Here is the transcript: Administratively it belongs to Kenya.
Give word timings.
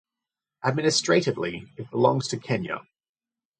Administratively 0.65 1.67
it 1.77 1.91
belongs 1.91 2.27
to 2.29 2.39
Kenya. 2.39 2.81